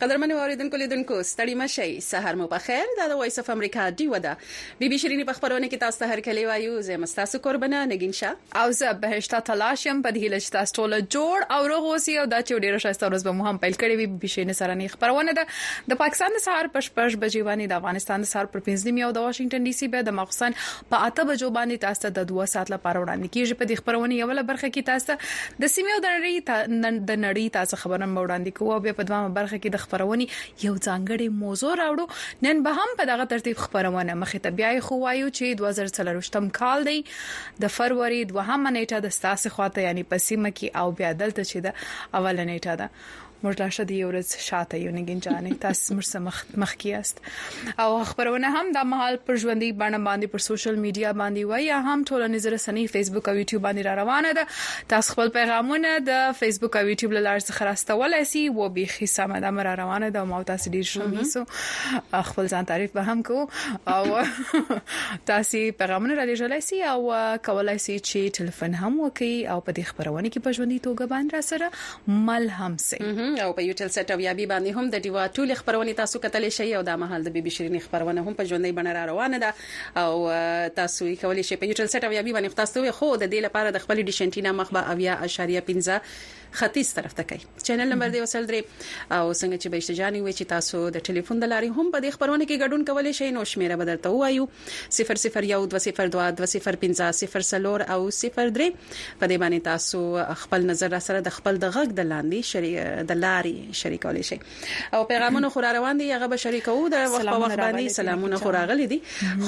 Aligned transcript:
قدرمن 0.00 0.30
اوریدونکو 0.32 0.76
لیدونکو 0.80 1.14
ستړي 1.28 1.54
مشي 1.58 1.94
سحر 2.06 2.36
مو 2.38 2.46
په 2.54 2.62
خیر 2.64 2.90
دا 2.96 3.04
د 3.12 3.16
وایس 3.20 3.38
اف 3.42 3.46
امریکا 3.52 3.84
دی 4.00 4.06
ودا 4.14 4.32
بي 4.80 4.88
بي 4.92 4.96
شيرين 5.04 5.20
په 5.28 5.34
خبرونه 5.36 5.68
کې 5.68 5.80
تاسو 5.84 6.00
ته 6.02 6.10
هر 6.12 6.22
کلی 6.26 6.42
وایو 6.48 6.74
زه 6.88 6.98
مستاسو 7.04 7.38
قربانه 7.46 7.80
نګین 7.92 8.16
شاه 8.18 8.60
او 8.64 8.74
زه 8.80 8.90
بهشتا 9.04 9.40
تلاشم 9.50 10.02
په 10.06 10.14
دې 10.16 10.34
لښتا 10.34 10.80
ټول 10.80 10.96
جوړ 11.02 11.46
او 11.58 11.70
روغ 11.72 11.86
اوسې 11.92 12.24
او 12.24 12.32
دا 12.34 12.40
چې 12.48 12.64
ډیره 12.66 12.80
شایسته 12.86 13.10
ورځ 13.10 13.28
به 13.28 13.38
مو 13.38 13.46
هم 13.48 13.62
پیل 13.64 13.78
کړی 13.84 14.02
وي 14.02 14.08
بي 14.26 14.32
شيرين 14.34 14.58
سره 14.60 14.74
نه 14.82 14.90
خبرونه 14.96 15.34
ده 15.38 15.86
د 15.94 16.00
پاکستان 16.04 16.36
سحر 16.48 16.68
پشپش 16.76 17.16
بجوانی 17.24 17.70
د 17.74 17.80
افغانستان 17.82 18.28
سحر 18.34 18.52
پر 18.58 18.64
پنځنیم 18.68 19.00
یو 19.04 19.10
د 19.20 19.24
واشنگټن 19.28 19.70
ډي 19.70 19.74
سي 19.80 19.90
به 19.96 20.06
د 20.10 20.16
مخسن 20.20 20.58
په 20.92 21.08
اته 21.12 21.28
بجو 21.32 21.50
باندې 21.56 21.86
تاسو 21.86 22.04
ته 22.08 22.20
د 22.20 22.28
دوه 22.34 22.50
سات 22.56 22.74
لپاره 22.76 23.06
وړاندې 23.06 23.38
کیږي 23.38 23.62
په 23.62 23.72
دې 23.72 23.84
خبرونه 23.86 24.20
یو 24.20 24.30
له 24.40 24.46
برخه 24.52 24.72
کې 24.76 24.92
تاسو 24.92 25.66
د 25.66 25.74
سیمه 25.78 25.98
او 25.98 26.06
د 26.08 26.14
نړۍ 26.18 26.46
د 26.84 27.18
نړۍ 27.24 27.58
تاسو 27.58 27.82
خبرونه 27.86 28.12
وړاندې 28.12 28.62
کوو 28.62 28.78
او 28.78 28.96
په 29.00 29.10
دوامه 29.12 29.34
برخه 29.42 29.58
کې 29.58 29.78
د 29.78 29.84
خبرونه 29.88 30.26
یو 30.66 30.74
ځانګړی 30.86 31.28
موضوع 31.42 31.72
راوړو 31.80 32.06
نن 32.46 32.56
به 32.68 32.72
هم 32.80 32.90
په 33.00 33.08
دغه 33.12 33.24
ترتیب 33.34 33.56
خبرونه 33.64 34.12
مخې 34.22 34.38
ته 34.46 34.50
بیا 34.60 34.70
خو 34.88 34.94
وایو 35.04 35.30
چې 35.36 35.44
2023م 35.62 36.46
کال 36.60 36.80
دی 36.90 36.98
د 37.66 37.74
فروری 37.76 38.20
2 38.34 38.48
نیټه 38.76 38.98
د 39.06 39.16
ستاسو 39.18 39.48
خواته 39.58 39.80
یعنی 39.86 40.02
پسیمه 40.14 40.50
کې 40.56 40.68
او 40.82 40.86
بیا 41.02 41.10
دلته 41.22 41.42
چې 41.50 41.58
د 41.66 41.68
اول 42.20 42.36
نیټه 42.50 42.74
ده 42.82 42.86
موږ 43.44 43.54
لا 43.60 43.68
شدي 43.76 43.96
ورځ 44.08 44.28
شاته 44.48 44.76
یو 44.84 44.90
نګنجانې 44.98 45.54
تاسو 45.64 45.94
موږ 45.96 46.06
سره 46.10 46.60
مخ 46.62 46.70
کیاست 46.82 47.18
او 47.84 47.88
خبرونه 48.12 48.50
هم 48.56 48.70
د 48.76 48.86
مهال 48.92 49.16
پر 49.26 49.40
ژوندۍ 49.42 49.70
باندې 49.80 50.00
باندې 50.08 50.26
پر 50.34 50.44
سوشل 50.46 50.78
میډیا 50.84 51.10
باندې 51.18 51.50
وای 51.50 51.64
یا 51.66 51.80
هم 51.88 51.96
ټولنیز 52.10 52.46
رسنۍ 52.54 52.86
فیسبوک 52.94 53.28
او 53.32 53.34
یوټیوب 53.40 53.62
باندې 53.66 53.86
را 53.88 53.94
روانه 54.00 54.30
ده 54.38 54.46
تاسو 54.92 55.12
خپل 55.16 55.28
پیغامونه 55.34 55.90
د 56.08 56.24
فیسبوک 56.38 56.76
او 56.80 56.84
یوټیوب 56.92 57.16
لپاره 57.18 57.40
څخه 57.42 57.62
راستولای 57.70 58.22
شئ 58.30 58.44
و 58.58 58.68
به 58.78 58.86
خسامه 58.94 59.40
د 59.46 59.54
مر 59.58 59.70
روانه 59.82 60.08
ده 60.16 60.24
او 60.24 60.30
ما 60.32 60.40
تاسو 60.52 60.70
ډیر 60.78 60.82
شومیسو 60.92 61.44
خپل 62.30 62.48
ځان 62.54 62.70
تعریف 62.72 62.92
به 63.00 63.12
هم 63.12 63.22
کو 63.22 63.48
او 63.96 64.16
تاسو 65.26 65.72
پیغامونه 65.82 66.14
را 66.20 66.26
لېږلای 66.34 66.64
شئ 66.70 66.80
او 66.82 67.36
کولای 67.50 67.76
شئ 67.78 67.98
چې 68.00 68.38
ټلیفون 68.40 68.74
هم 68.82 69.00
وکي 69.04 69.30
او 69.46 69.60
په 69.60 69.72
دې 69.72 69.82
خبرونه 69.94 70.30
کې 70.34 70.48
په 70.48 70.58
ژوندۍ 70.58 70.82
توګه 70.90 71.14
باندې 71.14 71.34
را 71.34 71.40
سره 71.40 71.70
مل 72.26 72.48
هم 72.58 72.76
سي 72.88 73.25
او 73.34 73.50
په 73.58 73.62
یوټل 73.68 73.88
سټ 73.96 74.08
او 74.14 74.20
یابي 74.28 74.44
باندې 74.52 74.70
هم 74.78 74.86
د 74.94 75.02
دیوا 75.06 75.24
ټول 75.38 75.48
خبرونه 75.60 75.92
تاسو 76.02 76.16
کتلی 76.24 76.50
شئ 76.58 76.68
او 76.78 76.82
د 76.88 76.98
مهال 77.02 77.20
د 77.28 77.34
بيبي 77.36 77.50
شيرين 77.56 77.80
خبرونه 77.86 78.20
هم 78.26 78.34
په 78.38 78.42
ژوندۍ 78.50 78.72
بڼه 78.78 78.92
را 78.98 79.02
روانه 79.10 79.38
ده 79.44 79.50
او 80.04 80.12
تاسو 80.80 81.00
یې 81.10 81.16
کولی 81.24 81.42
شئ 81.48 81.56
په 81.62 81.66
یوټل 81.70 81.86
سټ 81.94 82.02
او 82.08 82.12
یابي 82.18 82.32
باندې 82.36 82.58
تاسو 82.60 82.92
خو 82.98 83.08
د 83.16 83.24
دې 83.32 83.40
لپاره 83.46 83.68
د 83.76 83.78
خپل 83.84 84.02
ډیشنټینا 84.08 84.50
مخبه 84.62 84.80
اویا 84.92 85.14
اشاریه 85.28 85.62
15 85.70 86.12
ختیځ 86.54 86.92
طرف 86.94 87.12
ته 87.18 87.22
کوي 87.30 87.40
چینل 87.62 87.88
نمبر 87.92 88.08
دی 88.14 88.20
وسل 88.20 88.46
درې 88.50 88.60
او 89.10 89.32
څنګه 89.32 89.58
چې 89.62 89.68
به 89.74 89.80
اشتجاني 89.82 90.20
وي 90.26 90.32
چې 90.32 90.44
تاسو 90.52 90.78
د 90.96 91.04
ټلیفون 91.08 91.36
د 91.44 91.46
لارې 91.52 91.68
هم 91.78 91.86
په 91.94 91.98
دې 92.04 92.10
خبرونه 92.16 92.44
کې 92.48 92.54
ګډون 92.62 92.82
کولای 92.90 93.12
شئ 93.18 93.28
نو 93.36 93.42
شمیره 93.52 93.76
بدلته 93.82 94.06
وایو 94.20 94.44
0012022050 95.00 95.52
او 97.94 98.00
03 98.16 98.30
په 98.34 98.44
دې 98.54 99.36
باندې 99.44 99.60
تاسو 99.68 100.00
خپل 100.44 100.60
نظر 100.72 100.88
را 100.96 101.00
سره 101.08 101.18
د 101.28 101.30
خپل 101.38 101.54
د 101.66 101.72
غږ 101.78 101.88
د 102.02 102.10
لاندې 102.12 102.40
شری 102.52 102.72
د 103.12 103.22
لارې 103.24 103.78
شریکولای 103.84 104.24
شئ 104.32 104.38
او 104.98 105.02
پیغامونه 105.14 105.48
خو 105.54 105.64
را 105.68 105.72
روان 105.80 105.98
دي 106.04 106.10
هغه 106.12 106.26
به 106.34 106.44
شریکو 106.46 106.76
د 106.96 107.08
وخت 107.14 107.28
په 107.32 107.38
وخت 107.44 107.58
باندې 107.64 107.84
سلامونه 108.00 108.36
خو 108.44 108.50
راغلي 108.60 108.86
دي 108.94 109.00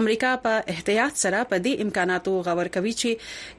امریکا 0.00 0.32
په 0.46 0.52
احتیاط 0.76 1.14
سره 1.24 1.40
په 1.52 1.56
دې 1.66 1.72
امکاناتو 1.88 2.32
غور 2.48 2.68
کوي 2.78 2.94
چې 3.00 3.10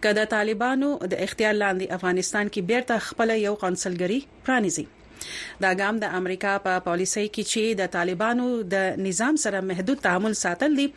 کله 0.08 0.24
طالبانو 0.36 0.90
د 1.16 1.26
اختیار 1.30 1.56
لاندې 1.64 1.88
افغانستان 2.00 2.46
کې 2.54 2.62
بیرته 2.74 2.96
خپل 3.10 3.30
یو 3.48 3.54
قونسلګری 3.64 4.20
پرانیزي 4.46 4.86
دا 5.64 5.70
ګام 5.82 5.96
د 6.02 6.06
امریکا 6.20 6.54
په 6.66 6.74
پالیسۍ 6.88 7.28
کې 7.36 7.44
چې 7.52 7.64
د 7.80 7.92
طالبانو 7.98 8.46
د 8.74 9.02
نظام 9.08 9.36
سره 9.44 9.60
محدود 9.72 9.98
تعامل 10.06 10.34
ساتل 10.46 10.72
دي 10.80 10.88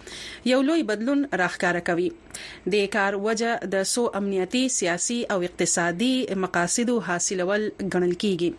یو 0.53 0.61
لوی 0.69 0.83
بدلون 0.93 1.21
راخکار 1.43 1.77
کوي 1.91 2.09
د 2.75 2.88
کار 2.97 3.12
وجه 3.27 3.50
د 3.75 3.87
سو 3.94 4.03
امنیتی 4.22 4.65
سیاسي 4.78 5.19
او 5.34 5.38
اقتصادي 5.50 6.15
مقاصد 6.44 6.88
حاصلول 7.11 7.62
ګڼل 7.93 8.15
کیږي 8.25 8.50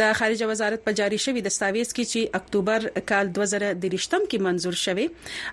د 0.00 0.12
خارجه 0.20 0.46
وزارت 0.52 0.80
په 0.86 0.96
جاري 1.00 1.18
شوی 1.24 1.42
دستاویز 1.46 1.90
کې 1.98 2.12
چې 2.12 2.38
اکتوبر 2.38 2.86
کال 3.12 3.30
2023م 3.38 4.22
کې 4.30 4.44
منزور 4.48 4.76
شوی 4.84 5.06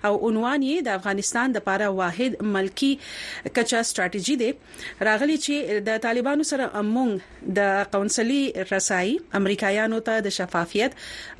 او 0.06 0.12
عنوان 0.30 0.64
یې 0.70 0.86
د 0.88 0.98
افغانستان 1.00 1.54
د 1.56 1.62
لپاره 1.62 1.88
واحد 2.00 2.38
ملکی 2.56 2.90
کچا 3.58 3.80
ستراتیژي 3.90 4.36
دی 4.42 4.50
راغلی 5.10 5.36
چې 5.44 5.82
د 5.88 6.00
طالبانو 6.06 6.48
سره 6.52 6.70
امونګ 6.82 7.48
د 7.60 7.72
قونسلي 7.96 8.40
رسایي 8.72 9.14
امریکایانو 9.40 10.00
ته 10.10 10.24
د 10.28 10.36
شفافیت 10.38 10.96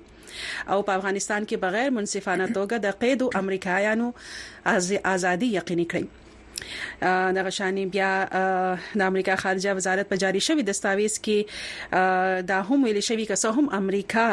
او 0.71 0.77
په 0.87 0.91
افغانستان 0.99 1.41
کې 1.49 1.61
بغیر 1.65 1.87
منصفانه 1.97 2.45
توګه 2.57 2.75
د 2.79 2.87
قید 3.01 3.19
او 3.23 3.29
امریکایانو 3.41 4.07
ازادي 5.15 5.47
یقیني 5.59 5.85
کړي 5.91 6.05
دغه 7.37 7.49
شانې 7.57 7.85
بیا 7.95 8.09
د 8.99 9.01
امریکا 9.05 9.35
خارجه 9.43 9.73
وزارت 9.79 10.09
په 10.11 10.19
جاري 10.23 10.41
شوی 10.47 10.63
دستاویز 10.69 11.15
کې 11.27 12.43
دا 12.51 12.59
هم 12.69 12.87
ویل 12.89 12.99
شوی 13.07 13.25
چې 13.31 13.57
هم 13.57 13.69
امریکا 13.81 14.25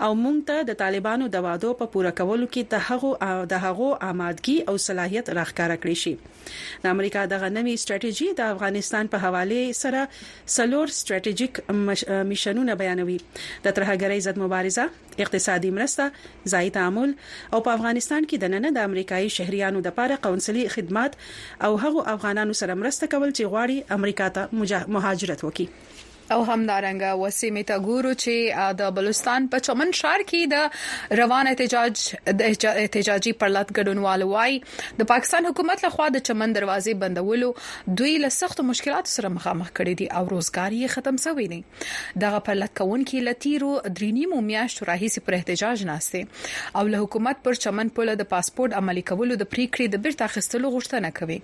او 0.08 0.10
موږ 0.14 0.48
ته 0.52 0.66
د 0.72 0.80
طالبانو 0.84 1.30
د 1.36 1.46
وادو 1.48 1.72
په 1.82 1.92
پوره 1.96 2.14
کولو 2.22 2.50
کې 2.52 2.72
د 2.76 2.86
هغو 2.90 3.12
د 3.54 3.64
هغو 3.66 3.88
آمادګي 4.10 4.56
او 4.68 4.76
صلاحيت 4.88 5.32
راخکاره 5.40 5.80
کړی 5.84 6.00
شي 6.04 6.80
د 6.86 6.94
امریکا 6.96 7.24
دغه 7.34 7.52
نوې 7.52 7.86
ستراتیژي 7.86 8.30
د 8.42 8.54
افغانستان 8.56 9.12
په 9.16 9.26
حواله 9.28 9.62
سره 9.82 10.06
سلور 10.54 10.86
ستراتیژیک 10.96 11.54
میشنونه 12.30 12.74
بیانوي 12.82 13.18
د 13.64 13.74
ترهګرۍ 13.76 14.18
ضد 14.26 14.36
مبارزه 14.44 14.84
اقتصادي 15.24 15.70
مرسته 15.78 16.04
ځای 16.54 16.66
تعامل 16.76 17.10
او 17.52 17.58
په 17.66 17.70
افغانستان 17.80 18.22
کې 18.28 18.36
د 18.44 18.54
نن 18.54 18.64
د 18.78 18.88
امریکایي 18.90 19.28
شهريانو 19.38 19.78
د 19.82 19.88
لپاره 19.92 20.22
قونسلي 20.28 20.64
خدمات 20.76 21.12
او 21.68 21.72
هغو 21.84 22.00
افغانانو 22.14 22.56
سره 22.60 22.72
مرسته 22.84 23.04
کول 23.16 23.30
چې 23.36 23.50
غواړي 23.52 23.76
امریکا 24.00 24.26
ته 24.38 24.42
مهاجرت 24.94 25.40
وکړي 25.46 25.66
او 26.32 26.42
همدارنګه 26.48 27.12
وسیم 27.22 27.58
ته 27.70 27.78
ګورو 27.88 28.12
چې 28.22 28.74
د 28.80 28.92
بلوچستان 28.98 29.48
په 29.54 29.66
چمن 29.68 29.92
شار 30.00 30.24
کې 30.32 30.52
د 30.54 31.18
روان 31.22 31.50
احتجاج 31.50 32.04
د 32.40 32.66
احتجاجي 32.84 33.34
پرلط 33.42 33.72
ګډونوال 33.78 34.24
وای 34.32 34.56
د 35.00 35.08
پاکستان 35.12 35.48
حکومت 35.50 35.84
له 35.86 35.90
خوا 35.96 36.08
د 36.16 36.24
چمن 36.30 36.56
دروازې 36.58 37.02
بندولو 37.04 37.50
دوی 38.02 38.14
له 38.24 38.32
سخت 38.38 38.64
مشکلات 38.72 39.12
سره 39.14 39.32
مخامخ 39.38 39.72
کړي 39.72 40.00
دي 40.02 40.08
او 40.20 40.24
روزګار 40.32 40.76
یې 40.78 40.96
ختم 40.96 41.20
شوی 41.26 41.48
دی 41.54 41.60
دغه 42.26 42.42
پرلط 42.50 42.76
کون 42.82 43.06
کې 43.10 43.28
لتیرو 43.30 43.72
درینی 44.00 44.26
مو 44.34 44.40
میاشت 44.50 44.82
راهیسي 44.92 45.24
پر 45.28 45.38
احتجاج 45.40 45.86
ناشته 45.92 46.80
او 46.80 46.86
له 46.94 47.02
حکومت 47.06 47.44
پر 47.48 47.62
چمن 47.66 47.92
پوله 48.00 48.18
د 48.22 48.30
پاسپورت 48.34 48.78
عملي 48.82 49.06
کولو 49.12 49.40
د 49.44 49.50
پریکړې 49.54 49.96
د 49.96 50.04
بیرته 50.08 50.30
اخیستلو 50.32 50.72
غوښتنه 50.78 51.14
کوي 51.20 51.38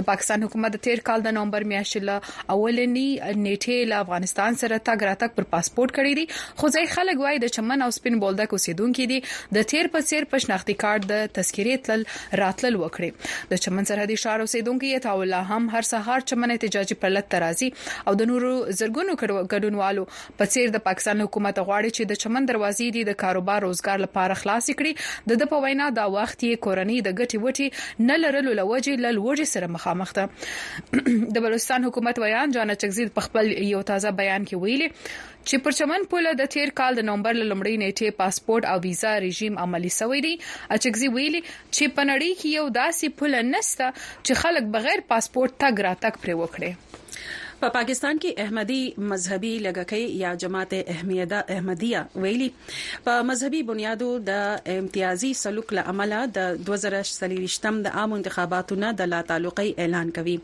د 0.00 0.08
پاکستان 0.12 0.48
حکومت 0.48 0.78
د 0.78 0.84
تیر 0.88 1.04
کال 1.10 1.26
د 1.28 1.36
نومبر 1.40 1.70
میاشتې 1.74 2.08
له 2.10 2.56
اولنی 2.58 3.04
نیټه 3.18 3.90
له 3.92 4.02
افغانستان 4.06 4.26
افغانستان 4.28 4.58
سره 4.60 4.78
تاګ 4.86 5.02
راتګ 5.08 5.34
پر 5.36 5.44
پاسپورت 5.52 5.92
کړی 5.98 6.14
دی 6.18 6.24
خو 6.62 6.68
ځای 6.78 6.86
خلک 6.94 7.20
وایي 7.24 7.38
د 7.44 7.52
چمن 7.56 7.82
او 7.84 7.88
سپین 7.96 8.16
بولدک 8.24 8.52
اوسیدونکو 8.56 9.06
دي 9.12 9.18
د 9.56 9.66
تیر 9.72 9.88
په 9.94 10.04
سیر 10.08 10.26
پښناختی 10.32 10.74
کارت 10.82 11.06
د 11.12 11.22
تذکیرې 11.38 11.86
تل 11.88 12.04
راتل 12.42 12.76
وکړي 12.80 13.46
د 13.52 13.62
چمن 13.66 13.88
سرحدي 13.90 14.18
شار 14.24 14.44
اوسیدونکو 14.46 14.86
یې 14.86 15.04
تاول 15.06 15.34
هم 15.52 15.68
هر 15.76 15.88
سهار 15.90 16.26
چمن 16.32 16.54
احتجاجي 16.56 16.98
پرلط 17.04 17.30
ترازی 17.36 17.68
او 17.72 18.14
د 18.22 18.28
نورو 18.32 18.50
زرګونو 18.82 19.18
کډونوالو 19.54 20.04
په 20.42 20.52
سیر 20.56 20.74
د 20.78 20.84
پاکستان 20.90 21.24
حکومت 21.26 21.62
غواړي 21.62 21.98
چې 21.98 22.12
د 22.14 22.20
چمن 22.26 22.50
دروازې 22.52 22.98
دي 22.98 23.06
د 23.10 23.18
کاروبار 23.24 23.66
روزګار 23.68 24.04
لپاره 24.06 24.38
خلاص 24.44 24.70
کړي 24.82 25.24
د 25.32 25.42
د 25.44 25.52
په 25.54 25.64
وینا 25.68 25.88
دا 26.02 26.06
وخت 26.18 26.38
یې 26.38 26.66
کورنۍ 26.68 27.00
د 27.08 27.18
ګټي 27.18 27.46
وټي 27.46 28.06
نه 28.12 28.20
لرلو 28.26 28.56
لوجې 28.60 29.04
للوجې 29.06 29.52
سره 29.56 29.74
مخامخ 29.80 30.14
ده 30.20 30.28
د 31.38 31.48
بلوچستان 31.48 31.90
حکومت 31.90 32.24
ویان 32.26 32.56
جان 32.58 32.76
چغزید 32.86 33.14
په 33.20 33.28
خپل 33.28 33.52
یو 33.72 33.78
تازه 33.92 34.16
بیان 34.20 34.46
کې 34.50 34.60
ویلي 34.64 34.88
چې 35.48 35.62
پرچمن 35.66 36.06
پوله 36.12 36.32
د 36.40 36.50
تیر 36.54 36.72
کال 36.80 36.92
د 37.00 37.06
نومبر 37.10 37.34
لومړۍ 37.40 37.74
نیټه 37.84 38.08
پاسپورت 38.22 38.64
او 38.74 38.76
ویزا 38.86 39.12
رژیم 39.26 39.54
عملی 39.66 39.92
شوی 39.98 40.20
دی 40.28 40.34
اچکزي 40.76 41.08
ویلي 41.16 41.40
چې 41.74 41.84
پنړی 41.96 42.32
کې 42.38 42.48
یو 42.58 42.66
داسې 42.82 43.06
پوله 43.20 43.40
نشته 43.54 43.86
چې 44.24 44.32
خلک 44.44 44.64
بغیر 44.78 45.00
پاسپورت 45.12 45.52
تګ 45.64 45.74
راتګ 45.88 46.14
پر 46.22 46.30
وکړي 46.40 46.70
په 47.62 47.68
پاکستان 47.74 48.18
کې 48.22 48.44
احمدي 48.44 48.82
مذهبي 49.12 49.50
لګکې 49.62 50.18
یا 50.24 50.32
جماعت 50.42 50.74
احمدیه 50.76 51.38
احمدیه 51.54 52.02
ویلي 52.24 52.46
په 53.08 53.16
مذهبي 53.30 53.62
بنیادو 53.70 54.10
د 54.26 54.74
امتیازي 54.74 55.30
سلوک 55.40 55.72
له 55.78 55.84
عمله 55.94 56.20
د 56.36 56.60
2023م 56.68 57.80
د 57.86 57.94
عام 58.02 58.12
انتخاباتو 58.18 58.76
نه 58.84 58.90
د 59.00 59.10
لا 59.14 59.20
تعلقې 59.30 59.84
اعلان 59.84 60.12
کوي 60.18 60.34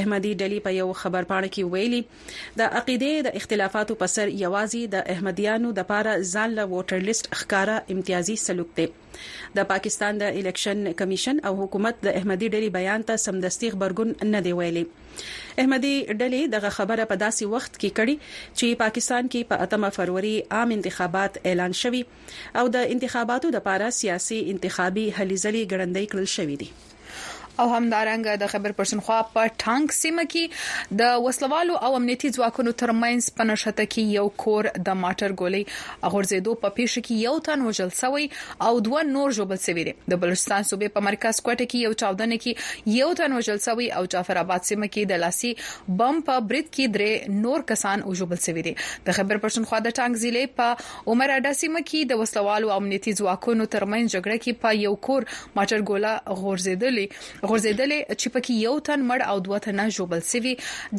احمدي 0.00 0.30
ډلی 0.44 0.60
په 0.68 0.74
یو 0.78 0.86
خبر 1.02 1.28
پاڼه 1.32 1.50
کې 1.56 1.74
ویلي 1.74 2.54
د 2.62 2.78
عقیده 2.80 3.26
د 3.28 3.36
اختلافاتو 3.42 3.96
په 4.04 4.12
سر 4.14 4.32
یوازې 4.32 4.94
د 4.96 5.04
احمدیانو 5.16 5.72
د 5.80 5.86
پاره 5.92 6.14
ځان 6.32 6.54
له 6.60 6.66
ووټر 6.72 7.04
لیست 7.10 7.28
ښکارا 7.42 7.76
امتیازي 7.96 8.38
سلوک 8.46 8.72
دی 8.80 8.86
د 9.60 9.68
پاکستان 9.74 10.24
د 10.24 10.40
الیکشن 10.40 10.80
کمیشن 11.02 11.44
او 11.50 11.52
حکومت 11.62 12.00
د 12.08 12.10
احمدي 12.22 12.50
ډلې 12.56 12.80
بیان 12.80 13.06
ته 13.12 13.22
سمدستي 13.28 13.70
خبرګون 13.76 14.30
نه 14.36 14.42
دی 14.48 14.56
ویلي 14.62 14.84
احمدي 15.62 15.94
ډلې 16.20 16.40
دغه 16.54 16.70
خبره 16.78 17.04
په 17.12 17.16
داسې 17.24 17.44
وخت 17.54 17.72
کې 17.80 17.90
کړې 17.98 18.16
چې 18.58 18.78
پاکستان 18.82 19.24
کې 19.32 19.40
په 19.50 19.56
اتمه 19.64 19.88
فروری 19.96 20.36
عام 20.58 20.68
انتخابات 20.76 21.32
اعلان 21.50 21.72
شوي 21.82 22.02
او 22.62 22.64
د 22.76 22.94
انتخاباتو 22.96 23.48
لپاره 23.56 23.86
سیاسي 24.00 24.38
انتخابي 24.52 25.06
هلي 25.16 25.36
ځلې 25.44 25.62
ګړندۍ 25.72 26.04
کړل 26.12 26.28
شوې 26.36 26.56
دي 26.62 26.68
او 27.62 27.66
همدارنګ 27.74 28.28
د 28.42 28.48
خبر 28.50 28.74
پرسنخوا 28.80 29.16
په 29.36 29.52
ټانک 29.62 29.94
سیمه 29.96 30.24
کې 30.32 30.98
د 31.02 31.14
وسلوالو 31.26 31.78
او 31.86 31.90
امنیتي 31.98 32.30
ځواکونو 32.36 32.74
ترمنځ 32.82 33.28
په 33.40 33.46
نشته 33.50 33.84
کې 33.84 34.20
یو 34.20 34.28
کور 34.42 34.68
د 34.88 34.98
ماټر 35.04 35.34
ګولې 35.40 36.10
اغورزیدو 36.10 36.54
په 36.64 36.74
پیښه 36.76 37.02
کې 37.06 37.26
یو 37.28 37.44
تن 37.48 37.64
وژل 37.68 37.90
شوی 38.00 38.26
او 38.66 38.70
دوه 38.88 39.02
نور 39.08 39.34
ژوبل 39.38 39.60
شوی 39.64 39.86
دي 39.88 39.94
د 40.12 40.20
بلوچستان 40.26 40.68
صوبې 40.68 40.94
په 40.98 41.06
مرکز 41.08 41.40
کوټه 41.48 41.66
کې 41.72 41.88
یو 41.88 41.96
چاودنه 42.04 42.38
کې 42.44 43.00
یو 43.00 43.08
تن 43.22 43.34
وژل 43.38 43.60
شوی 43.66 43.88
او 44.00 44.04
جعفر 44.14 44.40
آباد 44.44 44.68
سیمه 44.70 44.90
کې 44.94 45.12
د 45.12 45.22
لاسي 45.24 45.52
بم 46.02 46.22
په 46.30 46.46
برید 46.52 46.70
کې 46.70 46.96
درې 46.98 47.42
نور 47.48 47.66
کسان 47.72 48.06
وژل 48.12 48.42
شوی 48.46 48.66
دي 48.68 48.74
د 49.10 49.18
خبر 49.18 49.42
پرسنخوا 49.48 49.82
د 49.88 49.96
ټانک 50.00 50.22
ضلع 50.26 50.44
په 50.62 50.78
عمر 50.80 51.34
اډا 51.36 51.54
سیمه 51.64 51.84
کې 51.90 52.14
د 52.14 52.22
وسلوالو 52.22 52.72
او 52.76 52.78
امنیتي 52.78 53.16
ځواکونو 53.22 53.68
ترمنځ 53.76 54.16
جګړه 54.16 54.46
کې 54.46 54.64
په 54.64 54.80
یو 54.84 54.96
کور 55.10 55.28
ماټر 55.32 55.86
ګوله 55.92 56.42
غورزیدلې 56.44 57.46
غورځیدلې 57.48 58.16
چې 58.20 58.32
پکې 58.32 58.54
یو 58.62 58.72
تن 58.88 59.04
مړ 59.10 59.24
او 59.32 59.36
دوه 59.48 59.60
تنه 59.66 59.84
جوبل 59.98 60.24
سوي 60.30 60.52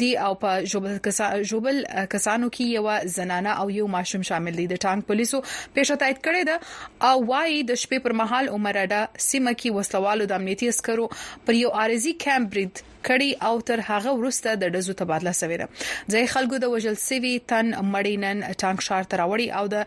دي 0.03 0.09
او 0.27 0.31
په 0.43 0.65
جوبل 0.73 0.95
کسا 1.07 1.27
جوبل 1.53 1.81
کسانو 2.15 2.49
کې 2.57 2.73
یو 2.77 3.17
زنانه 3.17 3.53
او 3.63 3.67
یو 3.77 3.89
ماشوم 3.95 4.25
شامل 4.31 4.57
دي 4.61 4.65
د 4.73 4.81
ټانک 4.87 5.07
پولیسو 5.11 5.41
پېښه 5.45 5.99
تایید 6.03 6.23
کړې 6.27 6.51
ده 6.51 7.11
او 7.11 7.25
وايي 7.33 7.57
د 7.71 7.81
شپې 7.83 8.05
پر 8.07 8.17
مهال 8.21 8.51
عمراډا 8.59 9.01
سیمه 9.29 9.55
کې 9.57 9.75
وسلوالو 9.79 10.29
د 10.33 10.41
امنیتي 10.41 10.71
عسکرو 10.75 11.09
پر 11.49 11.61
یو 11.63 11.75
عارضي 11.83 12.15
کیمپ 12.27 12.53
برید 12.55 12.83
کړي 13.07 13.29
او 13.49 13.55
تر 13.69 13.81
هغه 13.89 14.11
وروسته 14.19 14.53
د 14.63 14.71
ډزو 14.75 14.95
تبادله 15.01 15.33
سوي 15.41 15.57
ده 15.61 15.67
ځای 16.15 16.23
خلکو 16.35 16.59
د 16.63 16.73
وژل 16.73 16.97
سوي 17.07 17.33
تن 17.53 17.67
مړینن 17.93 18.43
ټانک 18.61 18.85
شار 18.87 19.03
تراوړي 19.11 19.47
او 19.57 19.63
د 19.73 19.77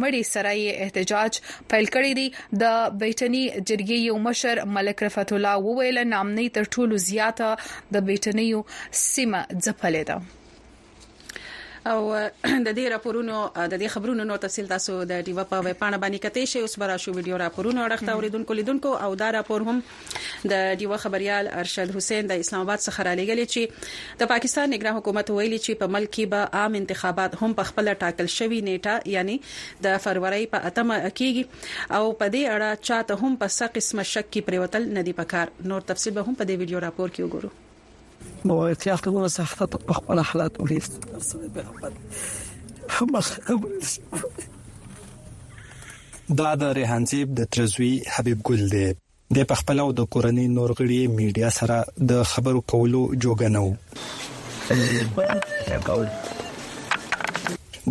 مړی 0.00 0.22
سره 0.34 0.50
یې 0.62 0.70
احتجاج 0.88 1.32
پیل 1.74 1.86
کړی 1.94 2.12
دی 2.20 2.26
د 2.62 2.64
بیټنی 3.00 3.44
جرګې 3.68 3.98
یو 4.08 4.16
مشر 4.30 4.54
ملک 4.78 4.96
رفعت 5.08 5.30
الله 5.38 5.54
وویل 5.68 5.98
نامنې 6.14 6.48
تر 6.56 6.64
ټولو 6.74 6.94
زیاته 7.08 7.50
د 7.60 7.96
بیټنیو 8.10 8.60
سیمه 9.06 9.40
ځپلې 9.64 10.02
ده 10.12 10.16
او 11.90 12.00
د 12.66 12.68
دې 12.78 12.84
راپورونو 12.92 13.34
د 13.72 13.78
دې 13.82 13.88
خبرونو 13.94 14.24
نو 14.30 14.36
تفصیل 14.44 14.66
تاسو 14.72 14.94
د 15.10 15.20
ډیوا 15.28 15.44
په 15.52 15.64
ویب 15.66 15.78
پاڼه 15.82 16.00
باندې 16.04 16.22
کتئ 16.24 16.44
شئ 16.52 16.62
اوس 16.64 16.74
برا 16.82 16.96
شو 17.04 17.12
ویډیو 17.18 17.38
راپورونه 17.42 17.84
اړه 17.86 18.08
تا 18.08 18.16
اوریدونکو 18.18 18.56
لیدونکو 18.60 18.92
او 19.06 19.10
دا 19.22 19.28
راپور 19.36 19.64
هم 19.68 19.76
د 20.52 20.66
ډیوا 20.82 20.98
خبريال 21.04 21.50
ارشد 21.62 21.94
حسین 21.98 22.30
د 22.32 22.42
اسلام 22.44 22.66
آباد 22.66 22.84
څخه 22.88 23.06
را 23.08 23.14
لګل 23.22 23.42
چې 23.42 24.16
د 24.22 24.30
پاکستان 24.34 24.74
نگران 24.76 24.98
حکومت 24.98 25.32
ویلي 25.36 25.60
چې 25.66 25.80
په 25.84 25.94
ملک 25.98 26.12
کې 26.16 26.34
به 26.34 26.62
عام 26.62 26.78
انتخابات 26.82 27.38
هم 27.44 27.56
په 27.62 27.70
خپل 27.70 27.92
ټاکل 28.04 28.32
شوی 28.38 28.60
نیټه 28.70 29.14
یعنی 29.16 29.38
د 29.88 29.96
فروری 30.08 30.42
په 30.56 30.72
اتمه 30.72 30.98
کېږي 31.06 31.94
او 32.00 32.02
په 32.24 32.34
دې 32.36 32.58
اړه 32.58 32.84
چاته 32.90 33.16
هم 33.24 33.40
په 33.44 33.54
څه 33.56 33.78
قسمه 33.78 34.06
شک 34.14 34.28
کې 34.32 34.50
پریوتل 34.50 34.92
ندی 35.00 35.16
پکار 35.22 35.56
نور 35.72 35.88
تفصیل 35.92 36.18
به 36.20 36.28
هم 36.28 36.38
په 36.42 36.50
دې 36.52 36.60
ویډیو 36.60 36.84
راپور 36.88 37.14
کې 37.16 37.28
وګورو 37.32 37.54
مواقعی 38.44 38.96
خلونه 39.02 39.28
سخته 39.28 39.66
په 39.88 39.92
خپل 39.98 40.18
حالات 40.28 40.52
ولیست 40.60 40.92
دا 46.40 46.50
د 46.62 46.64
ریحان 46.78 47.04
زیب 47.10 47.28
د 47.40 47.42
ترزوی 47.56 47.92
حبیب 48.16 48.38
ګل 48.50 48.62
دی 48.72 48.86
د 49.36 49.38
پخپل 49.52 49.78
او 49.84 49.90
د 50.00 50.02
کورنۍ 50.16 50.46
نورغړي 50.56 51.00
میډیا 51.20 51.50
سره 51.60 51.76
د 52.12 52.12
خبرو 52.32 52.60
کولو 52.74 53.02
جوګنو 53.26 53.64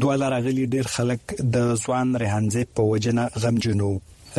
دوه 0.04 0.16
لارغلي 0.24 0.66
ډیر 0.76 0.88
خلک 0.98 1.22
د 1.58 1.60
ځوان 1.88 2.08
ریحان 2.24 2.46
زیب 2.58 2.70
په 2.80 2.84
وجنه 2.94 3.24
غمجنو 3.44 3.90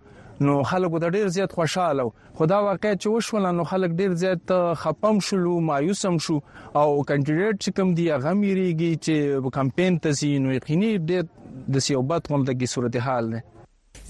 نو 0.42 0.54
خلکو 0.68 0.98
د 1.02 1.12
ډیر 1.14 1.28
زیات 1.34 1.52
خوشاله 1.56 2.04
خدا 2.38 2.58
واقع 2.68 2.92
چې 2.94 3.12
وشول 3.16 3.44
نو 3.58 3.64
خلک 3.72 3.92
ډیر 4.00 4.14
زیات 4.22 4.52
خپم 4.80 5.18
شلو 5.26 5.58
مایوسم 5.68 6.16
شو 6.28 6.38
او 6.38 6.86
کاندیدټ 7.10 7.56
چې 7.60 7.76
کوم 7.76 7.92
دی 8.00 8.06
هغه 8.12 8.32
مریږي 8.40 9.02
چې 9.04 9.50
کمپاین 9.58 9.98
تزین 10.06 10.46
نو 10.48 10.54
یقیني 10.56 10.92
د 11.12 11.28
د 11.76 11.84
سیوبات 11.88 12.30
کوم 12.32 12.46
دغه 12.48 12.70
صورتحال 12.72 13.30
نه 13.34 13.42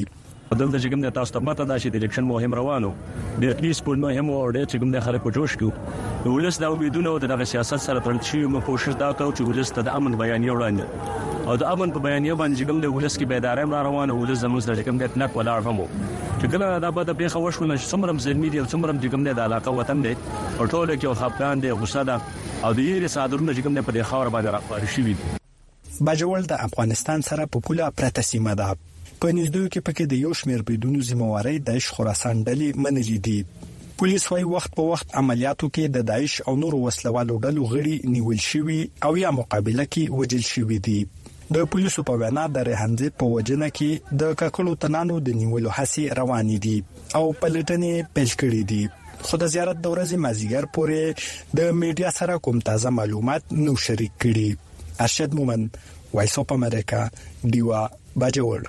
دلته 0.63 0.79
چې 0.79 0.95
کوم 0.95 1.05
د 1.05 1.13
تاسو 1.19 1.33
ته 1.37 1.43
ماته 1.51 1.67
دا 1.69 1.77
شي 1.83 1.91
د 1.93 1.99
الیکشن 2.03 2.27
مهم 2.33 2.57
روانو 2.63 2.89
د 3.45 3.53
اتلیس 3.53 3.81
په 3.87 4.01
مهم 4.07 4.33
او 4.39 4.43
د 4.57 4.65
چې 4.65 4.81
کوم 4.83 4.95
د 4.97 5.05
خلکو 5.07 5.33
جوش 5.39 5.55
کو 5.63 5.71
د 5.85 6.27
ولس 6.35 6.59
د 6.65 6.75
امیدونو 6.75 7.15
د 7.27 7.47
سیاست 7.55 7.87
سره 7.87 8.03
تړل 8.09 8.27
شي 8.31 8.43
مو 8.57 8.63
کوشش 8.71 8.99
دا 9.05 9.11
کوو 9.21 9.37
چې 9.37 9.47
ولس 9.53 9.73
ته 9.79 9.89
د 9.89 9.97
امن 10.01 10.19
بیان 10.23 10.49
یوړاند 10.51 11.24
او 11.45 11.55
د 11.61 11.63
امن 11.69 11.91
په 11.95 12.01
بیانیه 12.03 12.35
باندې 12.37 12.67
کوم 12.67 12.77
د 12.83 12.93
ولس 12.93 13.15
کې 13.17 13.27
بیدارم 13.31 13.73
را 13.75 13.79
روانه 13.87 14.13
ولس 14.19 14.39
زموږ 14.43 14.69
د 14.77 14.85
کوم 14.85 14.99
د 15.01 15.09
تنک 15.15 15.35
ولاړ 15.39 15.65
فمو 15.65 15.83
چې 15.95 16.51
کله 16.53 16.67
دا 16.85 16.89
به 16.97 17.01
د 17.09 17.17
پیښه 17.17 17.41
وشول 17.47 17.73
چې 17.73 17.91
څومره 17.91 18.21
زلمی 18.23 18.49
دی 18.55 18.61
او 18.61 18.69
څومره 18.71 19.09
کوم 19.15 19.25
د 19.27 19.41
علاقه 19.43 19.73
وطن 19.79 19.99
دی 20.05 20.13
او 20.13 20.65
ټول 20.69 20.91
کې 20.93 21.19
خپګان 21.19 21.59
دی 21.65 21.75
غوسه 21.81 22.03
ده 22.09 22.15
او 22.29 22.71
د 22.79 22.79
یې 22.87 23.13
صادرونه 23.15 23.53
کوم 23.67 23.77
په 23.89 23.93
دې 23.97 24.09
خاور 24.11 24.31
باندې 24.35 24.49
راپاري 24.55 24.89
شي 24.93 26.01
بجول 26.11 26.47
د 26.53 26.59
افغانستان 26.69 27.25
سره 27.29 27.45
په 27.55 27.65
پوله 27.69 27.89
پرته 27.99 28.23
سیمه 28.31 28.55
ده 28.61 28.69
په 28.77 29.35
نږدې 29.37 29.67
کې 29.73 29.85
پکې 29.89 30.09
د 30.13 30.25
یو 30.25 30.33
شمیر 30.41 30.63
بدونو 30.71 31.01
ذمہواری 31.11 31.55
د 31.71 31.77
خراسان 31.97 32.41
ډلې 32.47 32.81
منلې 32.85 33.19
دي 33.27 33.99
پولیس 34.03 34.25
وايي 34.31 34.47
وخت 34.55 34.73
په 34.79 34.91
وخت 34.93 35.13
عملیاتو 35.23 35.69
کې 35.75 35.93
د 35.97 36.09
داعش 36.11 36.41
او 36.47 36.55
نورو 36.65 36.81
وسلوالو 36.87 37.37
ډلو 37.47 37.69
غړي 37.75 38.15
نیول 38.17 38.41
شوي 38.47 38.79
او 39.09 39.13
یا 39.23 39.35
مقابله 39.41 39.87
کې 39.97 40.23
وجل 40.23 40.43
شوي 40.53 40.79
دي 40.89 40.97
د 41.53 41.55
پولیسو 41.71 42.01
په 42.09 42.13
وینا 42.21 42.43
د 42.53 42.57
رهنځي 42.67 43.09
په 43.21 43.25
وجنه 43.31 43.67
کې 43.79 43.91
د 44.21 44.31
ککړو 44.41 44.71
تنانو 44.85 45.15
د 45.27 45.35
نیولو 45.41 45.69
هڅې 45.77 46.03
روانې 46.19 46.57
دي 46.65 46.77
او 47.17 47.23
پلټنې 47.41 47.93
پیل 48.15 48.31
کړې 48.43 48.61
دي 48.71 48.83
خو 49.25 49.35
د 49.43 49.45
زیارت 49.57 49.77
د 49.83 49.85
ورځې 49.93 50.17
مازیګر 50.25 50.63
پورې 50.77 51.01
د 51.61 51.63
میډیا 51.83 52.09
سره 52.19 52.33
کوم 52.47 52.57
تازه 52.71 52.89
معلومات 53.01 53.41
نو 53.65 53.73
شریک 53.85 54.13
کړي 54.25 54.47
ارشد 55.07 55.29
مومن 55.41 55.61
وایس 56.17 56.33
اپ 56.43 56.49
امریکا 56.57 57.01
دیوا 57.55 57.81
باجوړ 58.23 58.61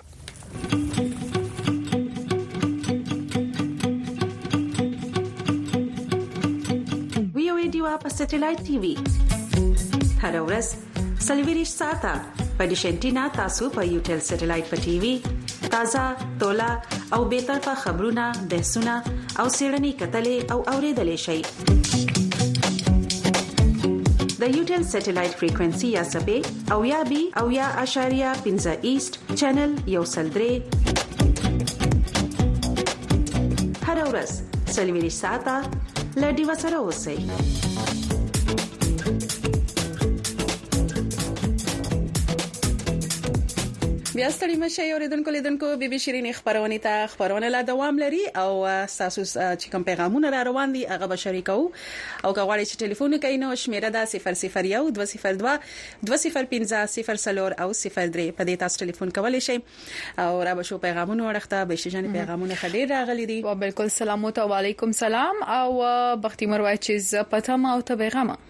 وی 7.41 7.47
او 7.53 7.57
ای 7.63 7.69
دیوا 7.75 7.95
په 8.03 8.09
سټلایټ 8.19 8.59
ټي 8.71 8.77
وي 8.87 8.95
هر 10.23 10.35
ورځ 10.47 10.67
سلویریش 11.29 11.71
ساته 11.83 12.15
په 12.59 12.65
ډیش 12.73 12.83
انټینا 12.91 13.23
تاسو 13.39 13.65
په 13.77 13.83
یو 13.93 14.01
ټل 14.09 14.21
سټلایټ 14.29 14.65
په 14.73 14.77
ټي 14.85 14.93
وي 15.03 15.11
تازه 15.75 16.03
ټولا 16.43 16.67
او 17.17 17.21
به 17.33 17.39
طرفه 17.49 17.75
خبرونه 17.83 18.25
بحثونه 18.53 18.95
او 19.43 19.47
سیړنی 19.57 19.93
کتلې 20.01 20.37
او 20.55 20.59
اوریدلې 20.73 21.19
شي 21.27 21.39
د 24.41 24.43
یو 24.57 24.63
ټل 24.71 24.83
سټلایټ 24.95 25.33
فریکوئنسي 25.43 25.89
یا 25.99 26.05
سپې 26.15 26.39
او 26.77 26.81
یا 26.93 27.01
بي 27.13 27.23
او 27.43 27.47
یا 27.59 27.67
اشاریا 27.85 28.33
پینځه 28.47 28.75
ایست 28.91 29.13
چینل 29.43 29.73
یو 29.97 30.05
سلډري 30.17 30.55
هر 33.89 33.97
اورس 34.09 34.33
سلمیری 34.81 35.13
ساته 35.23 35.57
لډي 36.25 36.45
وسره 36.53 36.77
اوسئ 36.85 37.19
بیا 44.17 44.29
ستړي 44.35 44.57
مشه 44.57 44.83
اوریدونکو 44.97 45.31
لیدونکو 45.35 45.69
بي 45.81 45.89
بي 45.93 45.97
شيرين 46.03 46.27
خبرونه 46.37 46.77
ته 46.85 47.07
خبرونه 47.15 47.49
لا 47.49 47.61
دوام 47.71 47.99
لري 48.03 48.21
او 48.43 48.53
تاسو 49.01 49.25
چې 49.25 49.73
کوم 49.75 49.85
پیغامونه 49.89 50.31
را 50.35 50.39
روان 50.49 50.73
دي 50.77 50.85
هغه 50.93 51.07
به 51.11 51.17
شریکو 51.25 51.57
او 51.59 52.31
غواړئ 52.39 52.63
چې 52.71 52.85
ټلیفون 52.85 53.17
کوي 53.27 53.41
نو 53.43 53.51
شمیره 53.65 53.91
دا 53.99 54.07
001 54.15 54.81
202 55.01 55.21
205 56.13 57.19
0 57.27 57.45
او 57.67 57.69
03 57.83 58.33
په 58.41 58.49
دې 58.49 58.57
تاسو 58.65 58.85
ټلیفون 58.87 59.13
کولی 59.21 59.43
شئ 59.51 59.59
او 60.27 60.43
را 60.51 60.55
به 60.55 60.63
شو 60.73 60.79
پیغامونه 60.89 61.29
ورخته 61.31 61.65
به 61.73 61.77
شي 61.87 61.91
جن 61.99 62.11
پیغامونه 62.19 62.55
خډیر 62.65 62.97
راغلي 62.99 63.27
دي 63.35 63.41
او 63.45 63.55
بالکل 63.69 63.89
سلام 64.01 64.25
او 64.35 64.51
علیکم 64.65 64.93
سلام 65.05 65.43
او 65.61 65.63
بختي 66.29 66.47
مروای 66.57 66.77
چې 66.85 67.33
پته 67.37 67.53
ما 67.67 67.75
او 67.79 67.89
ته 67.89 67.97
پیغامه 68.07 68.45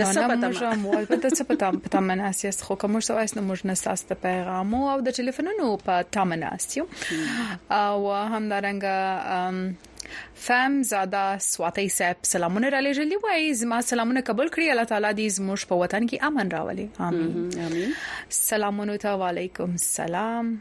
د 0.00 0.12
سپتم 0.16 0.82
مو 0.82 0.92
البته 0.98 1.30
سپتم 1.42 1.78
په 1.84 1.92
تمنه 1.94 2.28
اساس 2.32 2.60
خو 2.66 2.76
کوم 2.84 2.94
څه 3.06 3.16
وایس 3.18 3.32
نو 3.38 3.42
موږ 3.48 3.64
نه 3.70 3.74
ساس 3.84 4.04
ته 4.10 4.20
پیغام 4.26 4.74
او 4.80 4.98
د 5.08 5.16
ټلیفونونو 5.20 5.68
په 5.86 6.08
تمنه 6.18 6.52
اسیو 6.58 6.84
او 6.86 8.12
همدارنګه 8.36 10.26
فهم 10.46 10.80
زاده 10.92 11.26
سواتي 11.48 11.86
صاحب 11.98 12.26
سلامونه 12.32 12.72
را 12.76 12.80
لېږلي 12.86 13.20
وای 13.24 13.54
زما 13.62 13.80
سلامونه 13.92 14.24
قبول 14.32 14.48
کړی 14.56 14.70
الله 14.76 14.84
تعالی 14.94 15.12
دې 15.18 15.34
زموږ 15.38 15.68
په 15.68 15.84
وطن 15.84 16.06
کې 16.10 16.28
امن 16.30 16.50
راولي 16.56 16.88
امين 17.10 17.64
امين 17.68 17.94
سلامونه 18.40 18.96
تعالی 19.06 19.26
علیکم 19.30 19.76
سلام 19.88 20.58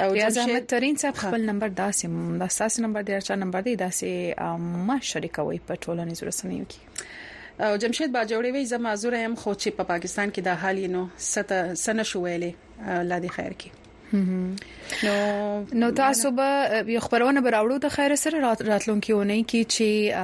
او 0.00 0.12
ریاض 0.12 0.38
احمد 0.38 0.66
ترين 0.73 0.97
صاحب 1.02 1.14
خپل 1.23 1.40
نمبر 1.50 1.69
داسې 1.80 2.40
د 2.42 2.50
اساس 2.50 2.78
نمبر 2.87 3.02
دی 3.02 3.12
چې 3.26 3.33
نمبر 3.45 3.61
دی 3.69 3.76
داسې 3.83 4.87
ما 4.88 4.99
شریکوي 5.12 5.59
په 5.71 5.75
ټولنیزو 5.87 6.25
رسنیو 6.30 6.66
کې 6.75 7.69
او 7.69 7.76
جمشید 7.85 8.12
باجوړي 8.12 8.50
وی 8.57 8.64
زما 8.73 8.95
زوره 9.04 9.19
هم 9.26 9.35
خو 9.45 9.52
چې 9.62 9.69
په 9.80 9.85
پاکستان 9.92 10.28
کې 10.35 10.42
د 10.49 10.50
حالینو 10.64 11.02
ست 11.33 11.49
سن 11.85 11.99
شوېلې 12.11 12.52
الله 12.87 13.19
دې 13.25 13.30
خیر 13.38 13.52
کړي 13.61 13.71
نو 14.12 15.64
نو 15.73 15.90
تاسو 15.90 16.31
به 16.31 16.85
یو 16.87 17.00
خبرونه 17.00 17.40
به 17.40 17.50
راوړو 17.50 17.79
د 17.83 17.88
خیر 17.88 18.14
سره 18.23 18.40
راتلونکي 18.40 19.12
ونه 19.12 19.43
کی 19.52 19.61
چې 19.75 20.17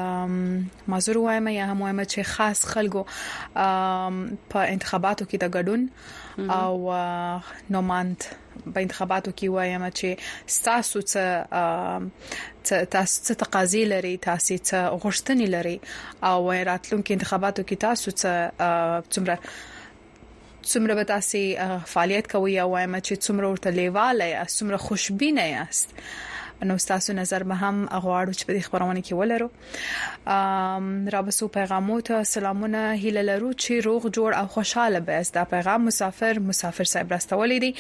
مزور 0.95 1.19
وایم 1.25 1.49
یا 1.49 1.67
هم 1.73 1.83
وایم 1.83 2.03
چې 2.05 2.21
خاص 2.31 2.63
خلکو 2.71 3.05
په 4.51 4.59
انتخاباتو 4.79 5.25
کې 5.25 5.39
د 5.43 5.53
ګډون 5.59 6.51
او 6.57 7.39
نوماند 7.77 8.25
په 8.75 8.81
انتخاباتو 8.89 9.31
کې 9.39 9.49
وایم 9.49 9.91
چې 10.01 10.67
تاسو 10.67 11.05
ته 11.13 12.83
تاسو 12.97 13.23
ته 13.29 13.35
تقاضي 13.45 13.85
لري 13.93 14.13
تاسو 14.27 14.59
ته 14.73 14.91
غوښتنې 14.99 15.51
لري 15.57 15.79
او 16.33 16.53
راتلونکي 16.73 17.15
انتخاباتو 17.19 17.63
کې 17.63 17.77
تاسو 17.81 18.11
ته 18.25 18.71
څومره 19.01 19.39
څومره 20.73 20.95
به 20.99 21.05
تاسو 21.11 21.39
فعالیت 21.93 22.27
کوئ 22.33 22.55
او 22.61 22.69
وایم 22.71 22.95
چې 22.99 23.15
څومره 23.27 23.47
ورته 23.51 23.69
لیواله 23.75 24.25
یا 24.31 24.45
څومره 24.55 24.77
خوشبينه 24.87 25.45
یاست 25.49 25.93
نو 26.69 26.75
تاسو 26.89 27.13
نظر 27.17 27.43
به 27.51 27.55
هم 27.63 27.77
غواړو 28.05 28.33
چې 28.39 28.45
په 28.49 28.53
دې 28.57 28.63
خبرونه 28.69 29.01
کې 29.09 29.13
ولرو 29.21 29.49
ام 30.35 30.85
را 31.15 31.21
بسو 31.29 31.45
پیغامو 31.59 31.97
ته 32.11 32.17
سلامونه 32.33 32.81
هیله 33.05 33.23
لرو 33.29 33.51
چې 33.53 33.87
روغ 33.89 34.03
جوړ 34.17 34.31
او 34.41 34.47
خوشاله 34.57 35.01
به 35.11 35.23
دا 35.39 35.45
پیغام 35.55 35.81
مسافر 35.91 36.35
مسافر 36.49 36.85
صاحب 36.95 37.09
راستولې 37.17 37.59
دي 37.67 37.73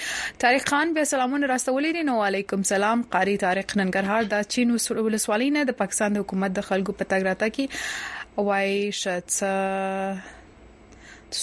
طارق 0.46 0.64
خان 0.74 0.94
به 0.98 1.04
سلامونه 1.14 1.46
راستولې 1.54 1.90
دي 1.98 2.02
نو 2.12 2.16
علیکم 2.28 2.62
سلام 2.72 2.98
قاری 3.18 3.36
طارق 3.46 3.68
ننګرهار 3.82 4.22
د 4.36 4.48
چین 4.56 4.76
ولسوالینه 4.90 5.64
د 5.74 5.78
پاکستان 5.84 6.08
د 6.16 6.18
حکومت 6.26 6.56
د 6.60 6.68
خلکو 6.72 6.92
پتاګراته 7.02 7.52
کې 7.60 8.42
وای 8.50 8.72
شت 9.04 9.36